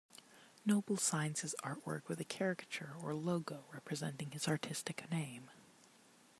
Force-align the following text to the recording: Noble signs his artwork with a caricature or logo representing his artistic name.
Noble 0.65 0.97
signs 0.97 1.41
his 1.41 1.53
artwork 1.63 2.07
with 2.07 2.19
a 2.19 2.23
caricature 2.25 2.95
or 3.03 3.13
logo 3.13 3.65
representing 3.71 4.31
his 4.31 4.47
artistic 4.47 5.07
name. 5.11 5.51